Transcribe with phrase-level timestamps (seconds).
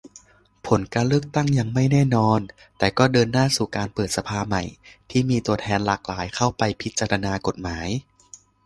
[0.67, 2.39] ผลการเลือกตั้งยังไม่แน่นอน
[2.77, 4.63] แต่ก็เดินหน้าสู่การเปิดสภาใหม่
[5.09, 7.87] ที่มีตัวแทนหลากหลายเข้าไปพิจารณากฎหมาย